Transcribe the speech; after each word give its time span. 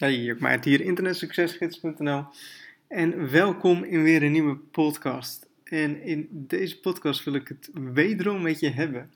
Hey, 0.00 0.24
ik 0.24 0.40
maak 0.40 0.64
hier 0.64 0.80
internetsuccesgids.nl 0.80 2.24
en 2.88 3.30
welkom 3.30 3.84
in 3.84 4.02
weer 4.02 4.22
een 4.22 4.32
nieuwe 4.32 4.56
podcast. 4.56 5.48
En 5.64 6.02
in 6.02 6.28
deze 6.30 6.80
podcast 6.80 7.24
wil 7.24 7.34
ik 7.34 7.48
het 7.48 7.70
wederom 7.72 8.42
met 8.42 8.60
je 8.60 8.70
hebben 8.70 9.12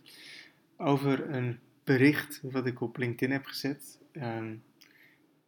over 0.76 1.30
een 1.30 1.58
bericht 1.84 2.40
wat 2.42 2.66
ik 2.66 2.80
op 2.80 2.96
LinkedIn 2.96 3.30
heb 3.30 3.44
gezet. 3.44 3.98
Um, 4.12 4.62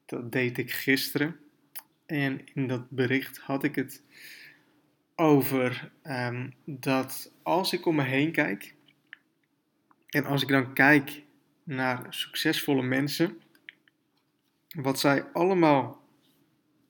dat 0.07 0.33
deed 0.33 0.59
ik 0.59 0.71
gisteren. 0.71 1.37
En 2.07 2.41
in 2.55 2.67
dat 2.67 2.91
bericht 2.91 3.39
had 3.39 3.65
ik 3.65 3.75
het 3.75 4.03
over 5.15 5.93
um, 6.05 6.55
dat 6.65 7.33
als 7.43 7.73
ik 7.73 7.87
om 7.87 7.95
me 7.95 8.03
heen 8.03 8.33
kijk 8.33 8.75
en 10.09 10.25
als 10.25 10.43
ik 10.43 10.49
dan 10.49 10.73
kijk 10.75 11.23
naar 11.65 12.07
succesvolle 12.09 12.83
mensen 12.83 13.41
wat 14.77 15.01
zij 15.01 15.25
allemaal 15.33 16.05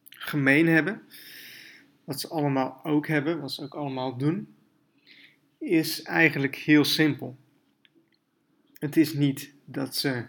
gemeen 0.08 0.66
hebben, 0.66 1.02
wat 2.04 2.20
ze 2.20 2.28
allemaal 2.28 2.80
ook 2.84 3.06
hebben, 3.06 3.40
wat 3.40 3.52
ze 3.52 3.62
ook 3.62 3.74
allemaal 3.74 4.16
doen, 4.16 4.54
is 5.58 6.02
eigenlijk 6.02 6.56
heel 6.56 6.84
simpel. 6.84 7.36
Het 8.72 8.96
is 8.96 9.12
niet 9.12 9.54
dat 9.64 9.96
ze 9.96 10.24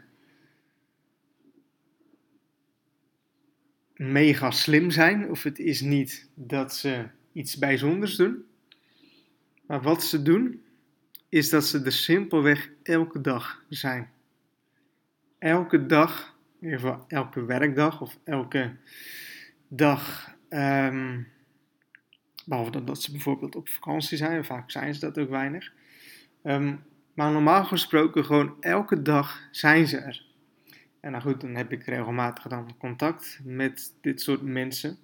mega 3.93 4.51
slim 4.51 4.91
zijn, 4.91 5.29
of 5.29 5.43
het 5.43 5.59
is 5.59 5.81
niet 5.81 6.29
dat 6.33 6.75
ze 6.75 7.07
iets 7.31 7.57
bijzonders 7.57 8.15
doen. 8.15 8.45
Maar 9.65 9.81
wat 9.81 10.03
ze 10.03 10.21
doen, 10.21 10.63
is 11.29 11.49
dat 11.49 11.65
ze 11.65 11.83
er 11.83 11.91
simpelweg 11.91 12.69
elke 12.83 13.21
dag 13.21 13.63
zijn. 13.69 14.11
Elke 15.37 15.85
dag 15.85 16.36
in 16.59 16.79
elke 17.07 17.45
werkdag 17.45 18.01
of 18.01 18.17
elke 18.23 18.75
dag. 19.67 20.35
Um, 20.49 21.27
behalve 22.45 22.83
dat, 22.83 23.01
ze 23.01 23.11
bijvoorbeeld 23.11 23.55
op 23.55 23.69
vakantie 23.69 24.17
zijn, 24.17 24.45
vaak 24.45 24.71
zijn 24.71 24.93
ze 24.93 24.99
dat 24.99 25.17
ook 25.17 25.29
weinig. 25.29 25.73
Ehm, 26.43 26.75
maar 27.13 27.31
normaal 27.31 27.65
gesproken, 27.65 28.25
gewoon 28.25 28.55
elke 28.59 29.01
dag 29.01 29.47
zijn 29.51 29.87
ze 29.87 29.97
er. 29.97 30.25
En 30.99 31.11
nou 31.11 31.23
goed, 31.23 31.41
dan 31.41 31.55
heb 31.55 31.71
ik 31.71 31.83
regelmatig 31.83 32.47
dan 32.47 32.77
contact 32.77 33.39
met 33.43 33.93
dit 34.01 34.21
soort 34.21 34.41
mensen. 34.41 34.97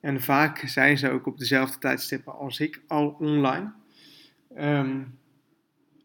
En 0.00 0.20
vaak 0.20 0.58
zijn 0.58 0.98
ze 0.98 1.10
ook 1.10 1.26
op 1.26 1.38
dezelfde 1.38 1.78
tijdstippen 1.78 2.34
als 2.34 2.60
ik 2.60 2.80
al 2.86 3.08
online. 3.08 3.72
Um, 4.58 5.18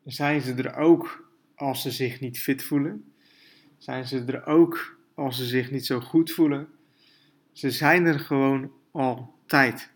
zijn 0.06 0.42
ze 0.42 0.54
er 0.54 0.76
ook 0.76 1.32
als 1.56 1.82
ze 1.82 1.92
zich 1.92 2.20
niet 2.20 2.39
fit 2.39 2.64
voelen 2.64 3.14
zijn 3.78 4.08
ze 4.08 4.23
er 4.23 4.45
ook 4.45 4.97
als 5.14 5.38
ze 5.38 5.45
zich 5.45 5.72
niet 5.72 5.86
zo 5.86 6.00
goed 6.00 6.31
voelen. 6.31 6.67
Ze 7.52 7.72
zijn 7.72 8.06
er 8.06 8.20
gewoon 8.20 8.72
altijd. 8.92 9.92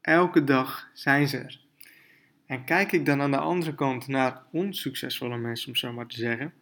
Elke 0.00 0.44
dag 0.44 0.90
zijn 0.92 1.28
ze 1.28 1.38
er. 1.38 1.60
En 2.46 2.64
kijk 2.64 2.92
ik 2.92 3.06
dan 3.06 3.20
aan 3.20 3.30
de 3.30 3.38
andere 3.38 3.74
kant 3.74 4.06
naar 4.06 4.42
onsuccesvolle 4.52 5.38
mensen, 5.38 5.68
om 5.68 5.76
zo 5.76 5.92
maar 5.92 6.06
te 6.06 6.16
zeggen, 6.16 6.52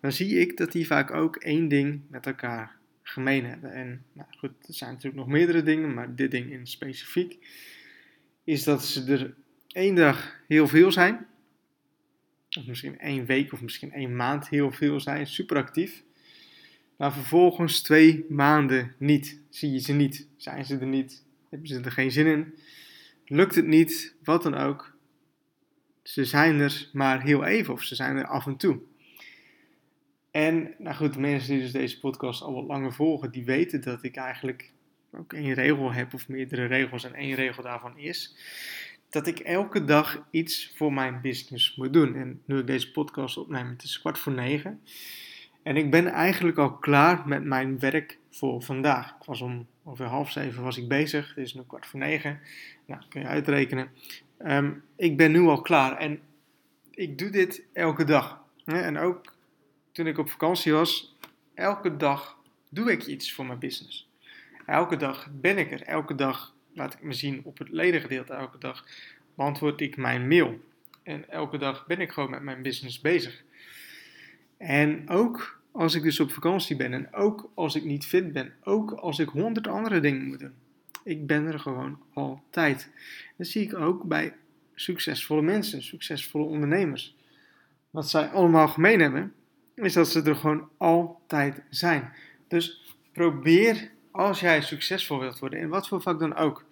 dan 0.00 0.12
zie 0.12 0.38
ik 0.38 0.56
dat 0.56 0.72
die 0.72 0.86
vaak 0.86 1.10
ook 1.10 1.36
één 1.36 1.68
ding 1.68 2.00
met 2.08 2.26
elkaar 2.26 2.76
gemeen 3.02 3.44
hebben. 3.44 3.72
En 3.72 4.04
nou 4.12 4.28
goed, 4.38 4.50
er 4.66 4.74
zijn 4.74 4.90
natuurlijk 4.90 5.16
nog 5.16 5.28
meerdere 5.32 5.62
dingen, 5.62 5.94
maar 5.94 6.14
dit 6.14 6.30
ding 6.30 6.50
in 6.52 6.66
specifiek 6.66 7.46
is 8.44 8.64
dat 8.64 8.84
ze 8.84 9.12
er 9.12 9.34
één 9.68 9.94
dag 9.94 10.40
heel 10.48 10.68
veel 10.68 10.92
zijn 10.92 11.26
of 12.58 12.66
misschien 12.66 12.98
één 12.98 13.24
week 13.24 13.52
of 13.52 13.62
misschien 13.62 13.92
één 13.92 14.16
maand 14.16 14.48
heel 14.48 14.70
veel 14.70 15.00
zijn, 15.00 15.26
super 15.26 15.56
actief. 15.56 16.02
Maar 16.96 17.12
vervolgens 17.12 17.82
twee 17.82 18.24
maanden 18.28 18.94
niet. 18.98 19.40
Zie 19.50 19.72
je 19.72 19.78
ze 19.78 19.92
niet, 19.92 20.28
zijn 20.36 20.64
ze 20.64 20.78
er 20.78 20.86
niet, 20.86 21.24
hebben 21.48 21.68
ze 21.68 21.80
er 21.80 21.92
geen 21.92 22.10
zin 22.10 22.26
in, 22.26 22.54
lukt 23.26 23.54
het 23.54 23.66
niet, 23.66 24.14
wat 24.24 24.42
dan 24.42 24.54
ook. 24.54 24.96
Ze 26.02 26.24
zijn 26.24 26.60
er 26.60 26.88
maar 26.92 27.22
heel 27.22 27.44
even 27.44 27.72
of 27.72 27.82
ze 27.82 27.94
zijn 27.94 28.16
er 28.16 28.26
af 28.26 28.46
en 28.46 28.56
toe. 28.56 28.80
En 30.30 30.74
nou 30.78 30.96
goed, 30.96 31.12
de 31.12 31.20
mensen 31.20 31.52
die 31.52 31.62
dus 31.62 31.72
deze 31.72 31.98
podcast 31.98 32.42
al 32.42 32.54
wat 32.54 32.66
langer 32.66 32.92
volgen, 32.92 33.30
die 33.30 33.44
weten 33.44 33.80
dat 33.80 34.02
ik 34.02 34.16
eigenlijk 34.16 34.72
ook 35.12 35.32
één 35.32 35.54
regel 35.54 35.92
heb 35.92 36.14
of 36.14 36.28
meerdere 36.28 36.64
regels 36.66 37.04
en 37.04 37.14
één 37.14 37.34
regel 37.34 37.62
daarvan 37.62 37.98
is 37.98 38.34
dat 39.10 39.26
ik 39.26 39.38
elke 39.38 39.84
dag 39.84 40.26
iets 40.30 40.72
voor 40.76 40.92
mijn 40.92 41.20
business 41.20 41.76
moet 41.76 41.92
doen. 41.92 42.14
En 42.14 42.42
nu 42.44 42.58
ik 42.58 42.66
deze 42.66 42.90
podcast 42.90 43.36
opneem, 43.36 43.68
het 43.68 43.82
is 43.82 44.00
kwart 44.00 44.18
voor 44.18 44.32
negen. 44.32 44.80
En 45.62 45.76
ik 45.76 45.90
ben 45.90 46.06
eigenlijk 46.06 46.58
al 46.58 46.72
klaar 46.72 47.28
met 47.28 47.44
mijn 47.44 47.78
werk 47.78 48.18
voor 48.30 48.62
vandaag. 48.62 49.10
Ik 49.10 49.26
was 49.26 49.40
om 49.40 49.66
ongeveer 49.82 50.06
half 50.06 50.30
zeven 50.30 50.62
was 50.62 50.76
ik 50.76 50.88
bezig. 50.88 51.28
Het 51.28 51.44
is 51.44 51.54
nu 51.54 51.62
kwart 51.66 51.86
voor 51.86 51.98
negen. 51.98 52.40
Nou, 52.86 53.02
kun 53.08 53.20
je 53.20 53.26
uitrekenen. 53.26 53.90
Ehm, 54.38 54.72
ik 54.96 55.16
ben 55.16 55.32
nu 55.32 55.40
al 55.40 55.60
klaar 55.60 55.96
en 55.96 56.20
ik 56.90 57.18
doe 57.18 57.30
dit 57.30 57.64
elke 57.72 58.04
dag. 58.04 58.42
En 58.64 58.98
ook 58.98 59.34
toen 59.92 60.06
ik 60.06 60.18
op 60.18 60.30
vakantie 60.30 60.72
was, 60.72 61.16
elke 61.54 61.96
dag 61.96 62.36
doe 62.68 62.92
ik 62.92 63.06
iets 63.06 63.32
voor 63.32 63.46
mijn 63.46 63.58
business. 63.58 64.08
Elke 64.66 64.96
dag 64.96 65.28
ben 65.40 65.58
ik 65.58 65.72
er. 65.72 65.82
Elke 65.82 66.14
dag 66.14 66.54
laat 66.80 66.94
ik 66.94 67.02
me 67.02 67.12
zien 67.12 67.40
op 67.44 67.58
het 67.58 67.68
ledengedeelte 67.68 68.32
elke 68.32 68.58
dag, 68.58 68.86
beantwoord 69.34 69.80
ik 69.80 69.96
mijn 69.96 70.28
mail. 70.28 70.60
En 71.02 71.30
elke 71.30 71.58
dag 71.58 71.86
ben 71.86 72.00
ik 72.00 72.12
gewoon 72.12 72.30
met 72.30 72.42
mijn 72.42 72.62
business 72.62 73.00
bezig. 73.00 73.42
En 74.56 75.08
ook 75.08 75.60
als 75.72 75.94
ik 75.94 76.02
dus 76.02 76.20
op 76.20 76.32
vakantie 76.32 76.76
ben 76.76 76.92
en 76.92 77.14
ook 77.14 77.50
als 77.54 77.74
ik 77.74 77.84
niet 77.84 78.06
fit 78.06 78.32
ben, 78.32 78.52
ook 78.62 78.90
als 78.90 79.18
ik 79.18 79.28
honderd 79.28 79.66
andere 79.66 80.00
dingen 80.00 80.26
moet 80.26 80.38
doen. 80.38 80.54
Ik 81.04 81.26
ben 81.26 81.46
er 81.46 81.58
gewoon 81.58 82.00
altijd. 82.12 82.90
Dat 83.36 83.46
zie 83.46 83.62
ik 83.62 83.74
ook 83.74 84.02
bij 84.02 84.34
succesvolle 84.74 85.42
mensen, 85.42 85.82
succesvolle 85.82 86.44
ondernemers. 86.44 87.16
Wat 87.90 88.10
zij 88.10 88.28
allemaal 88.28 88.68
gemeen 88.68 89.00
hebben, 89.00 89.32
is 89.74 89.92
dat 89.92 90.08
ze 90.08 90.22
er 90.22 90.36
gewoon 90.36 90.68
altijd 90.76 91.62
zijn. 91.70 92.12
Dus 92.48 92.94
probeer 93.12 93.90
als 94.10 94.40
jij 94.40 94.62
succesvol 94.62 95.18
wilt 95.18 95.38
worden, 95.38 95.58
in 95.58 95.68
wat 95.68 95.88
voor 95.88 96.02
vak 96.02 96.18
dan 96.18 96.36
ook, 96.36 96.64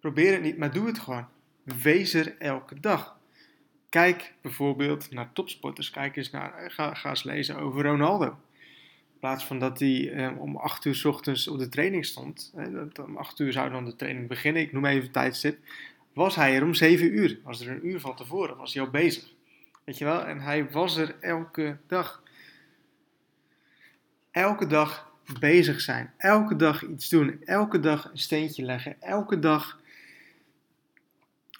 probeer 0.00 0.32
het 0.32 0.42
niet, 0.42 0.58
maar 0.58 0.72
doe 0.72 0.86
het 0.86 0.98
gewoon. 0.98 1.26
Wees 1.62 2.14
er 2.14 2.36
elke 2.38 2.80
dag. 2.80 3.18
Kijk 3.88 4.34
bijvoorbeeld 4.42 5.10
naar 5.10 5.32
topsporters. 5.32 5.90
Kijk 5.90 6.16
eens 6.16 6.30
naar, 6.30 6.70
ga, 6.70 6.94
ga 6.94 7.08
eens 7.08 7.22
lezen 7.22 7.56
over 7.56 7.82
Ronaldo. 7.82 8.26
In 8.26 9.18
plaats 9.28 9.44
van 9.44 9.58
dat 9.58 9.78
hij 9.78 10.12
eh, 10.12 10.40
om 10.40 10.56
8 10.56 10.84
uur 10.84 10.94
s 10.94 11.04
ochtends 11.04 11.48
op 11.48 11.58
de 11.58 11.68
training 11.68 12.06
stond. 12.06 12.54
Om 13.06 13.16
8 13.16 13.38
uur 13.38 13.52
zou 13.52 13.70
dan 13.70 13.84
de 13.84 13.96
training 13.96 14.28
beginnen. 14.28 14.62
Ik 14.62 14.72
noem 14.72 14.84
even 14.84 15.10
tijdstip. 15.10 15.58
Was 16.12 16.34
hij 16.34 16.54
er 16.54 16.62
om 16.62 16.74
7 16.74 17.18
uur. 17.18 17.38
Was 17.44 17.60
er 17.60 17.68
een 17.68 17.86
uur 17.86 18.00
van 18.00 18.16
tevoren. 18.16 18.56
Was 18.56 18.74
hij 18.74 18.82
al 18.82 18.90
bezig. 18.90 19.24
Weet 19.84 19.98
je 19.98 20.04
wel? 20.04 20.24
En 20.24 20.40
hij 20.40 20.70
was 20.70 20.96
er 20.96 21.16
elke 21.20 21.78
dag. 21.86 22.22
Elke 24.30 24.66
dag 24.66 25.12
bezig 25.40 25.80
zijn. 25.80 26.12
Elke 26.16 26.56
dag 26.56 26.86
iets 26.86 27.08
doen. 27.08 27.42
Elke 27.44 27.80
dag 27.80 28.10
een 28.10 28.18
steentje 28.18 28.64
leggen. 28.64 28.96
Elke 29.00 29.38
dag 29.38 29.79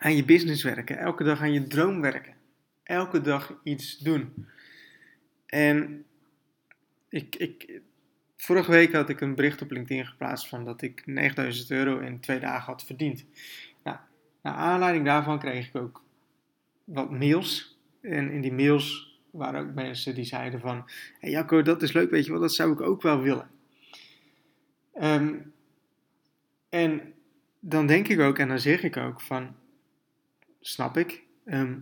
aan 0.01 0.17
je 0.17 0.25
business 0.25 0.63
werken. 0.63 0.99
Elke 0.99 1.25
dag 1.25 1.41
aan 1.41 1.53
je 1.53 1.67
droom 1.67 2.01
werken. 2.01 2.35
Elke 2.83 3.21
dag 3.21 3.61
iets 3.63 3.99
doen. 3.99 4.47
En 5.47 6.05
ik, 7.09 7.37
ik, 7.37 7.81
vorige 8.37 8.71
week 8.71 8.93
had 8.93 9.09
ik 9.09 9.21
een 9.21 9.35
bericht 9.35 9.63
op 9.63 9.71
LinkedIn 9.71 10.07
geplaatst 10.07 10.49
van 10.49 10.65
dat 10.65 10.83
ik 10.83 11.07
9000 11.07 11.71
euro 11.71 11.99
in 11.99 12.21
twee 12.21 12.41
dagen 12.41 12.73
had 12.73 12.85
verdiend. 12.85 13.25
Nou, 13.83 13.97
naar 14.43 14.55
aanleiding 14.55 15.05
daarvan 15.05 15.39
kreeg 15.39 15.69
ik 15.69 15.77
ook 15.77 16.05
wat 16.85 17.11
mails. 17.11 17.79
En 18.01 18.31
in 18.31 18.41
die 18.41 18.53
mails 18.53 19.19
waren 19.31 19.61
ook 19.61 19.75
mensen 19.75 20.15
die 20.15 20.25
zeiden 20.25 20.61
van... 20.61 20.91
Hey 21.19 21.31
Jacco, 21.31 21.63
dat 21.63 21.83
is 21.83 21.93
leuk, 21.93 22.11
weet 22.11 22.25
je 22.25 22.31
wel, 22.31 22.41
dat 22.41 22.55
zou 22.55 22.73
ik 22.73 22.81
ook 22.81 23.03
wel 23.03 23.21
willen. 23.21 23.51
Ehm, 24.95 25.35
en 26.69 27.15
dan 27.61 27.87
denk 27.87 28.09
ik 28.09 28.21
ook 28.21 28.39
en 28.39 28.49
dan 28.49 28.59
zeg 28.59 28.83
ik 28.83 28.97
ook 28.97 29.21
van, 29.21 29.55
snap 30.61 30.97
ik, 30.97 31.23
ehm, 31.45 31.79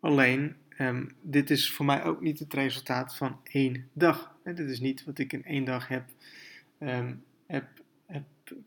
alleen 0.00 0.56
ehm, 0.68 1.06
dit 1.22 1.50
is 1.50 1.72
voor 1.72 1.84
mij 1.84 2.04
ook 2.04 2.20
niet 2.20 2.38
het 2.38 2.54
resultaat 2.54 3.16
van 3.16 3.40
één 3.42 3.88
dag. 3.92 4.36
Dit 4.44 4.58
is 4.58 4.80
niet 4.80 5.04
wat 5.04 5.18
ik 5.18 5.32
in 5.32 5.44
één 5.44 5.64
dag 5.64 5.88
heb, 5.88 6.04
heb, 7.46 7.66
heb 8.06 8.24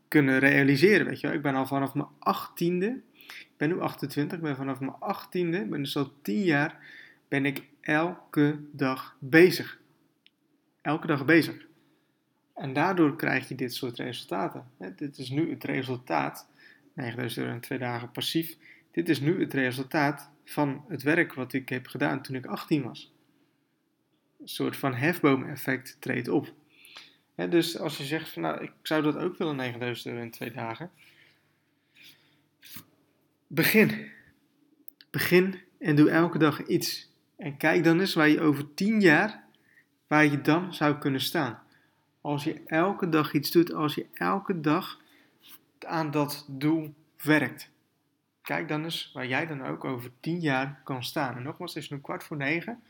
kunnen 0.07 0.39
realiseren. 0.39 1.05
Weet 1.05 1.19
je 1.19 1.27
wel. 1.27 1.35
Ik 1.35 1.41
ben 1.41 1.55
al 1.55 1.67
vanaf 1.67 1.93
mijn 1.93 2.07
achttiende, 2.19 3.01
ik 3.27 3.53
ben 3.57 3.69
nu 3.69 3.79
28, 3.79 4.37
ik 4.37 4.43
ben 4.43 4.55
vanaf 4.55 4.79
mijn 4.79 4.95
achttiende, 4.99 5.57
ik 5.57 5.69
ben 5.69 5.81
dus 5.81 5.97
al 5.97 6.13
tien 6.21 6.43
jaar, 6.43 6.79
ben 7.27 7.45
ik 7.45 7.63
elke 7.81 8.59
dag 8.71 9.15
bezig. 9.19 9.79
Elke 10.81 11.07
dag 11.07 11.25
bezig. 11.25 11.65
En 12.55 12.73
daardoor 12.73 13.15
krijg 13.15 13.47
je 13.47 13.55
dit 13.55 13.73
soort 13.73 13.97
resultaten. 13.97 14.65
Dit 14.95 15.17
is 15.17 15.29
nu 15.29 15.49
het 15.49 15.63
resultaat, 15.63 16.47
9000 16.93 17.41
euro 17.41 17.55
in 17.55 17.61
twee 17.61 17.79
dagen 17.79 18.11
passief. 18.11 18.57
Dit 18.91 19.09
is 19.09 19.19
nu 19.19 19.39
het 19.39 19.53
resultaat 19.53 20.31
van 20.45 20.85
het 20.87 21.03
werk 21.03 21.33
wat 21.33 21.53
ik 21.53 21.69
heb 21.69 21.87
gedaan 21.87 22.21
toen 22.21 22.35
ik 22.35 22.45
18 22.45 22.83
was. 22.83 23.13
Een 24.39 24.47
soort 24.47 24.77
van 24.77 24.93
hefboom-effect 24.93 25.97
treedt 25.99 26.27
op. 26.27 26.53
dus 27.35 27.77
als 27.77 27.97
je 27.97 28.03
zegt 28.03 28.29
van 28.29 28.41
nou, 28.41 28.63
ik 28.63 28.71
zou 28.81 29.01
dat 29.01 29.15
ook 29.15 29.37
willen, 29.37 29.55
9000 29.55 30.07
euro 30.07 30.21
in 30.21 30.31
twee 30.31 30.51
dagen. 30.51 30.91
Begin. 33.47 34.11
Begin 35.09 35.59
en 35.79 35.95
doe 35.95 36.09
elke 36.09 36.37
dag 36.37 36.65
iets. 36.65 37.09
En 37.37 37.57
kijk 37.57 37.83
dan 37.83 37.99
eens 37.99 38.13
waar 38.13 38.29
je 38.29 38.41
over 38.41 38.73
10 38.73 39.01
jaar, 39.01 39.43
waar 40.07 40.25
je 40.25 40.41
dan 40.41 40.73
zou 40.73 40.97
kunnen 40.97 41.21
staan. 41.21 41.59
Als 42.21 42.43
je 42.43 42.61
elke 42.65 43.09
dag 43.09 43.33
iets 43.33 43.51
doet, 43.51 43.73
als 43.73 43.95
je 43.95 44.05
elke 44.13 44.59
dag 44.59 44.99
aan 45.79 46.11
dat 46.11 46.45
doel 46.49 46.93
werkt. 47.23 47.70
Kijk 48.41 48.67
dan 48.67 48.83
eens 48.83 49.11
waar 49.13 49.27
jij 49.27 49.47
dan 49.47 49.65
ook 49.65 49.85
over 49.85 50.11
10 50.19 50.39
jaar 50.39 50.81
kan 50.83 51.03
staan. 51.03 51.35
En 51.35 51.43
nogmaals, 51.43 51.73
het 51.73 51.83
is 51.83 51.89
nu 51.89 51.99
kwart 51.99 52.23
voor 52.23 52.37
negen. 52.37 52.83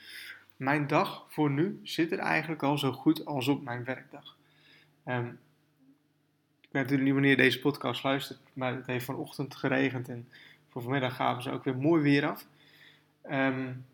Mijn 0.56 0.88
dag 0.88 1.25
voor 1.30 1.51
nu 1.51 1.80
zit 1.83 2.12
er 2.12 2.19
eigenlijk 2.19 2.63
al 2.63 2.77
zo 2.77 2.92
goed 2.92 3.25
als 3.25 3.48
op 3.48 3.63
mijn 3.63 3.83
werkdag. 3.83 4.38
Um, 5.06 5.39
ik 6.62 6.69
weet 6.71 6.81
natuurlijk 6.81 7.03
niet 7.03 7.13
wanneer 7.13 7.38
deze 7.38 7.59
podcast 7.59 8.03
luistert, 8.03 8.39
maar 8.53 8.75
het 8.75 8.86
heeft 8.86 9.06
vanochtend 9.06 9.56
geregend 9.56 10.09
en 10.09 10.30
voor 10.69 10.81
vanmiddag 10.81 11.15
gaven 11.15 11.44
ze 11.44 11.51
ook 11.51 11.63
weer 11.63 11.77
mooi 11.77 12.01
weer 12.01 12.25
af. 12.25 12.45
Um, 13.31 13.86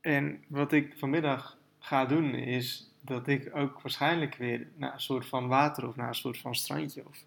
en 0.00 0.44
wat 0.46 0.72
ik 0.72 0.94
vanmiddag 0.96 1.58
ga 1.78 2.04
doen 2.04 2.34
is 2.34 2.90
dat 3.00 3.28
ik 3.28 3.50
ook 3.56 3.80
waarschijnlijk 3.80 4.34
weer 4.34 4.66
naar 4.76 4.92
een 4.92 5.00
soort 5.00 5.26
van 5.26 5.48
water 5.48 5.88
of 5.88 5.96
naar 5.96 6.08
een 6.08 6.14
soort 6.14 6.38
van 6.38 6.54
strandje 6.54 7.06
of 7.06 7.24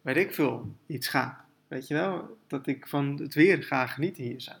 weet 0.00 0.16
ik 0.16 0.34
veel 0.34 0.74
iets 0.86 1.08
ga. 1.08 1.43
Weet 1.68 1.88
je 1.88 1.94
wel, 1.94 2.38
dat 2.46 2.66
ik 2.66 2.86
van 2.86 3.18
het 3.20 3.34
weer 3.34 3.62
ga 3.62 3.86
genieten 3.86 4.22
hier 4.22 4.40
zijn. 4.40 4.60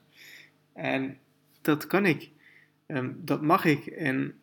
En 0.72 1.18
dat 1.60 1.86
kan 1.86 2.06
ik. 2.06 2.30
Um, 2.86 3.20
dat 3.24 3.42
mag 3.42 3.64
ik. 3.64 3.86
En 3.86 4.34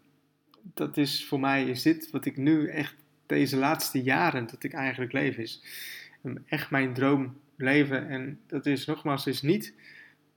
dat 0.73 0.97
is 0.97 1.25
voor 1.25 1.39
mij, 1.39 1.69
is 1.69 1.81
dit 1.81 2.11
wat 2.11 2.25
ik 2.25 2.37
nu 2.37 2.67
echt 2.67 2.95
deze 3.25 3.57
laatste 3.57 4.01
jaren 4.03 4.47
dat 4.47 4.63
ik 4.63 4.73
eigenlijk 4.73 5.11
leef, 5.11 5.37
is 5.37 5.63
um, 6.23 6.43
echt 6.45 6.69
mijn 6.71 6.93
droom 6.93 7.37
leven. 7.55 8.07
En 8.07 8.39
dat 8.47 8.65
is 8.65 8.85
nogmaals, 8.85 9.27
is 9.27 9.41
niet 9.41 9.73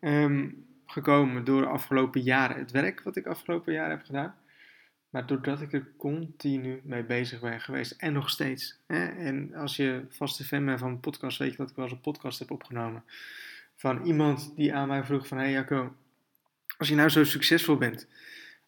um, 0.01 0.65
gekomen 0.87 1.45
door 1.45 1.61
de 1.61 1.69
afgelopen 1.69 2.21
jaren, 2.21 2.59
het 2.59 2.71
werk 2.71 3.03
wat 3.03 3.17
ik 3.17 3.27
afgelopen 3.27 3.73
jaren 3.73 3.97
heb 3.97 4.07
gedaan. 4.07 4.35
Maar 5.15 5.27
doordat 5.27 5.61
ik 5.61 5.73
er 5.73 5.87
continu 5.97 6.81
mee 6.85 7.05
bezig 7.05 7.41
ben 7.41 7.61
geweest. 7.61 7.91
En 7.91 8.13
nog 8.13 8.31
steeds. 8.31 8.79
Hè? 8.87 9.07
En 9.07 9.55
als 9.55 9.77
je 9.77 10.05
vaste 10.09 10.45
fan 10.45 10.65
bent 10.65 10.79
van 10.79 10.91
een 10.91 11.01
podcast, 11.01 11.39
weet 11.39 11.51
je 11.51 11.57
dat 11.57 11.71
ik 11.71 11.77
wel 11.77 11.85
eens 11.85 11.95
een 11.95 12.01
podcast 12.01 12.39
heb 12.39 12.51
opgenomen. 12.51 13.05
Van 13.75 14.05
iemand 14.05 14.53
die 14.57 14.75
aan 14.75 14.89
mij 14.89 15.05
vroeg 15.05 15.27
van... 15.27 15.39
Hé 15.39 15.45
hey 15.45 15.53
Jacco, 15.53 15.95
als 16.79 16.89
je 16.89 16.95
nou 16.95 17.09
zo 17.09 17.25
succesvol 17.25 17.77
bent. 17.77 18.09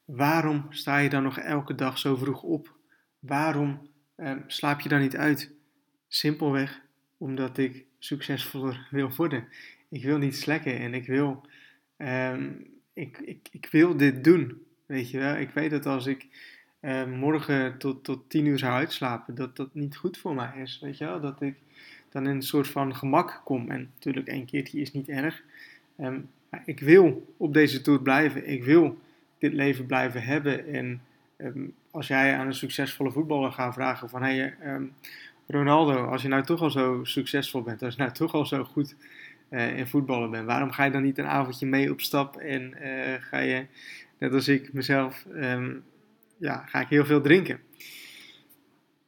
Waarom 0.05 0.67
sta 0.71 0.99
je 0.99 1.09
dan 1.09 1.23
nog 1.23 1.39
elke 1.39 1.75
dag 1.75 1.99
zo 1.99 2.17
vroeg 2.17 2.43
op? 2.43 2.77
Waarom 3.19 3.91
eh, 4.15 4.33
slaap 4.47 4.81
je 4.81 4.89
dan 4.89 5.01
niet 5.01 5.17
uit? 5.17 5.53
Simpelweg 6.09 6.81
omdat 7.17 7.59
ik 7.59 7.85
succesvoller 7.99 8.89
wil 8.91 9.11
worden. 9.17 9.49
Ik 9.89 10.05
wil 10.05 10.19
niet 10.19 10.37
slekken 10.37 10.79
en 10.79 10.95
ik 10.95 11.07
wil, 11.07 11.47
eh, 11.97 12.37
ik, 12.93 13.19
ik, 13.19 13.49
ik 13.51 13.69
wil 13.71 13.97
dit 13.97 14.25
doen. 14.25 14.66
Weet 14.87 15.11
je 15.11 15.19
wel, 15.19 15.37
ik 15.37 15.51
weet 15.51 15.71
dat 15.71 15.87
als 15.87 16.07
ik 16.07 16.27
uh, 16.81 17.05
morgen 17.05 17.79
tot, 17.79 18.05
tot 18.05 18.31
tien 18.31 18.47
uur 18.47 18.59
zou 18.59 18.73
uitslapen, 18.73 19.35
dat 19.35 19.57
dat 19.57 19.75
niet 19.75 19.97
goed 19.97 20.19
voor 20.19 20.35
mij 20.35 20.53
is. 20.57 20.79
Weet 20.83 20.99
je 20.99 21.05
wel, 21.05 21.21
dat 21.21 21.41
ik 21.41 21.55
dan 22.11 22.27
in 22.27 22.35
een 22.35 22.43
soort 22.43 22.69
van 22.69 22.97
gemak 22.97 23.41
kom. 23.45 23.71
En 23.71 23.91
natuurlijk, 23.95 24.27
één 24.27 24.47
keertje 24.47 24.81
is 24.81 24.93
niet 24.93 25.09
erg. 25.09 25.43
Maar 26.51 26.63
ik 26.65 26.81
wil 26.81 27.35
op 27.37 27.53
deze 27.53 27.81
toer 27.81 28.03
blijven. 28.03 28.49
Ik 28.49 28.65
wil 28.65 28.99
dit 29.39 29.53
leven 29.53 29.87
blijven 29.87 30.23
hebben. 30.23 30.67
En 30.67 31.01
um, 31.37 31.75
als 31.91 32.07
jij 32.07 32.37
aan 32.37 32.47
een 32.47 32.55
succesvolle 32.55 33.11
voetballer 33.11 33.53
gaat 33.53 33.75
vragen 33.75 34.09
van... 34.09 34.23
Hey, 34.23 34.57
um, 34.65 34.93
Ronaldo, 35.47 36.05
als 36.05 36.23
je 36.23 36.29
nou 36.29 36.43
toch 36.43 36.61
al 36.61 36.71
zo 36.71 37.01
succesvol 37.05 37.63
bent, 37.63 37.83
als 37.83 37.95
je 37.95 38.01
nou 38.01 38.13
toch 38.13 38.35
al 38.35 38.47
zo 38.47 38.65
goed 38.65 38.97
uh, 39.51 39.79
in 39.79 39.87
voetballen 39.87 40.31
bent, 40.31 40.47
waarom 40.47 40.71
ga 40.71 40.85
je 40.85 40.91
dan 40.91 41.03
niet 41.03 41.19
een 41.19 41.27
avondje 41.27 41.67
mee 41.67 41.91
op 41.91 42.01
stap 42.01 42.37
en 42.37 42.75
uh, 42.83 43.15
ga 43.21 43.39
je 43.39 43.67
net 44.19 44.33
als 44.33 44.49
ik 44.49 44.73
mezelf, 44.73 45.27
um, 45.35 45.85
ja, 46.37 46.67
ga 46.67 46.81
ik 46.81 46.89
heel 46.89 47.05
veel 47.05 47.21
drinken. 47.21 47.61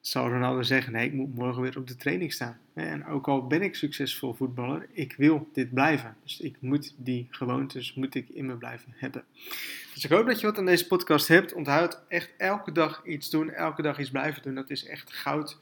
Zal 0.01 0.29
Ronaldo 0.29 0.63
zeggen, 0.63 0.93
nee, 0.93 1.07
ik 1.07 1.13
moet 1.13 1.35
morgen 1.35 1.63
weer 1.63 1.79
op 1.79 1.87
de 1.87 1.97
training 1.97 2.33
staan. 2.33 2.59
En 2.75 3.07
ook 3.07 3.29
al 3.29 3.47
ben 3.47 3.63
ik 3.63 3.75
succesvol 3.75 4.35
voetballer, 4.35 4.87
ik 4.93 5.15
wil 5.17 5.49
dit 5.53 5.75
blijven. 5.75 6.17
Dus 6.23 6.41
ik 6.41 6.57
moet 6.61 6.95
die 6.97 7.27
gewoontes, 7.31 7.95
moet 7.95 8.15
ik 8.15 8.29
in 8.29 8.47
me 8.47 8.55
blijven 8.55 8.93
hebben. 8.97 9.25
Dus 9.95 10.05
ik 10.05 10.11
hoop 10.11 10.27
dat 10.27 10.41
je 10.41 10.47
wat 10.47 10.59
aan 10.59 10.67
deze 10.67 10.87
podcast 10.87 11.29
hebt. 11.29 11.53
Onthoud 11.53 12.03
echt 12.09 12.33
elke 12.37 12.73
dag 12.73 13.03
iets 13.05 13.31
doen, 13.31 13.51
elke 13.51 13.83
dag 13.83 13.99
iets 13.99 14.11
blijven 14.11 14.43
doen. 14.43 14.55
Dat 14.55 14.71
is 14.71 14.85
echt 14.85 15.13
goud 15.13 15.59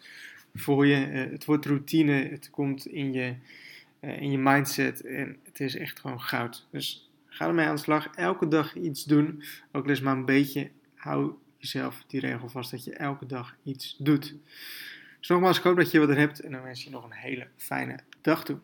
voor 0.55 0.87
je. 0.87 1.05
Eh, 1.05 1.31
het 1.31 1.45
wordt 1.45 1.67
routine, 1.67 2.13
het 2.13 2.51
komt 2.51 2.87
in 2.87 3.13
je, 3.13 3.35
in 4.07 4.31
je 4.31 4.39
mindset 4.39 5.01
en 5.01 5.37
het 5.45 5.61
is 5.61 5.77
echt 5.77 6.01
gewoon 6.01 6.21
goud. 6.21 6.67
Dus 6.71 7.07
Ga 7.37 7.47
ermee 7.47 7.67
aan 7.67 7.75
de 7.75 7.81
slag. 7.81 8.09
Elke 8.15 8.49
dag 8.49 8.75
iets 8.75 9.05
doen. 9.05 9.43
Ook 9.73 9.85
al 9.85 9.91
is 9.91 10.01
maar 10.01 10.17
een 10.17 10.25
beetje. 10.25 10.71
Hou 10.95 11.33
jezelf 11.59 12.05
die 12.07 12.21
regel 12.21 12.49
vast 12.49 12.71
dat 12.71 12.85
je 12.85 12.95
elke 12.95 13.27
dag 13.27 13.57
iets 13.63 13.97
doet. 13.99 14.35
Dus 15.19 15.29
nogmaals, 15.29 15.59
ik 15.59 15.63
hoop 15.63 15.77
dat 15.77 15.91
je 15.91 15.99
wat 15.99 16.09
er 16.09 16.19
hebt. 16.19 16.41
En 16.41 16.53
dan 16.53 16.63
wens 16.63 16.85
je 16.85 16.91
nog 16.91 17.05
een 17.05 17.13
hele 17.13 17.47
fijne 17.57 17.99
dag 18.21 18.45
toe. 18.45 18.59